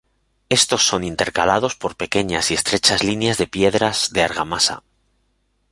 Estos 0.49 0.83
son 0.87 1.03
intercalados 1.03 1.75
por 1.75 1.95
pequeñas 1.95 2.49
y 2.49 2.55
estrechas 2.55 3.03
líneas 3.03 3.37
de 3.37 3.45
piedras 3.45 4.09
de 4.11 4.23
argamasa. 4.23 4.81